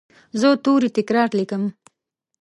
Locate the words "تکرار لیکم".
0.97-1.63